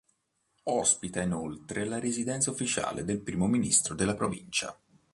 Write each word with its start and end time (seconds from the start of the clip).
Ospita 0.63 1.21
inoltre 1.21 1.85
la 1.85 1.99
residenza 1.99 2.49
ufficiale 2.49 3.03
del 3.05 3.21
primo 3.21 3.45
ministro 3.45 3.93
della 3.93 4.15
provincia. 4.15 4.75